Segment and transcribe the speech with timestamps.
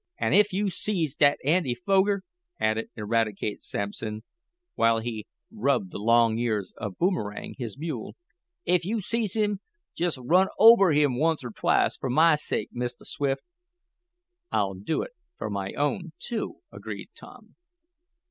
[0.17, 2.23] "An' ef yo' sees dat Andy Foger,"
[2.59, 4.23] added Eradicate Sampson,
[4.73, 8.15] while he rubbed the long ears of Boomerang, his mule,
[8.65, 9.59] "ef yo' sees him,
[9.95, 13.43] jest run ober him once or twice fer mah sake, Mistah Swift."
[14.51, 17.55] "I'll do it for my own, too," agreed Tom.